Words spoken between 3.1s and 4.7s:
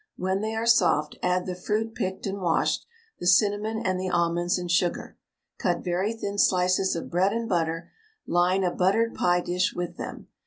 the cinnamon, and the almonds